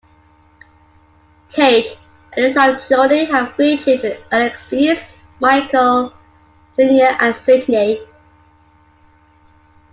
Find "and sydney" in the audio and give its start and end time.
7.19-8.03